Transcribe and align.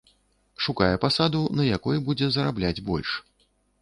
Шукае 0.67 0.95
пасаду, 1.03 1.41
на 1.59 1.67
якой 1.77 2.01
будзе 2.07 2.31
зарабляць 2.37 2.83
больш. 2.89 3.09